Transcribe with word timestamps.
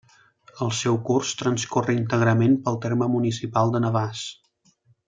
El 0.65 0.71
seu 0.77 0.97
curs 1.09 1.33
transcorre 1.41 1.95
íntegrament 1.99 2.59
pel 2.65 2.81
terme 2.87 3.13
municipal 3.17 3.77
de 3.77 3.87
Navars. 3.87 4.27